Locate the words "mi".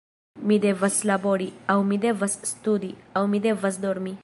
0.51-0.55, 1.91-2.01, 3.35-3.45